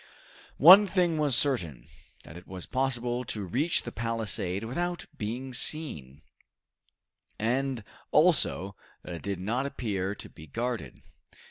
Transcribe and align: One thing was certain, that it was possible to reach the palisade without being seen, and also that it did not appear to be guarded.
One 0.57 0.87
thing 0.87 1.19
was 1.19 1.35
certain, 1.35 1.87
that 2.23 2.35
it 2.35 2.47
was 2.47 2.65
possible 2.65 3.23
to 3.25 3.45
reach 3.45 3.83
the 3.83 3.91
palisade 3.91 4.63
without 4.63 5.05
being 5.15 5.53
seen, 5.53 6.23
and 7.37 7.83
also 8.09 8.75
that 9.03 9.13
it 9.13 9.21
did 9.21 9.39
not 9.39 9.67
appear 9.67 10.15
to 10.15 10.27
be 10.27 10.47
guarded. 10.47 11.03